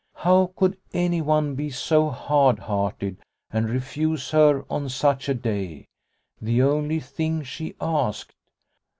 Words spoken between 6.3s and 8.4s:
the only thing she asked